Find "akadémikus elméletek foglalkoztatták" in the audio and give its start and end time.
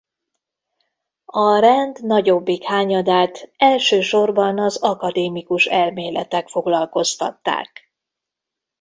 4.77-7.93